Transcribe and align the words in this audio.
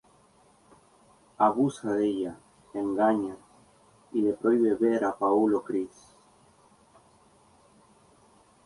Abusa 1.37 1.93
de 1.93 2.07
ella, 2.07 2.35
la 2.73 2.79
engaña 2.81 3.37
y 4.11 4.23
le 4.23 4.33
prohíbe 4.33 4.73
ver 4.73 5.03
a 5.05 5.15
Paul 5.15 5.53
o 5.53 5.61
Chris. 5.63 6.15